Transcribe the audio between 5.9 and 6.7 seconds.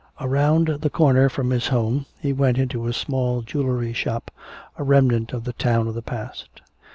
the past.